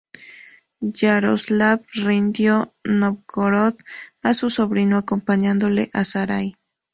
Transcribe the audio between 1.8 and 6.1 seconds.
rindió Nóvgorod a su sobrino, acompañándole a